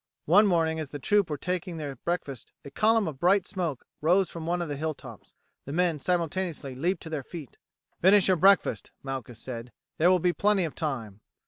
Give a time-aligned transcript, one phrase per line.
[0.25, 4.31] One morning as the troop were taking their breakfast a column of bright smoke rose
[4.31, 5.35] from one of the hill tops.
[5.65, 7.59] The men simultaneously leaped to their feet.
[8.01, 11.21] "Finish your breakfast," Malchus said, "there will be plenty of time.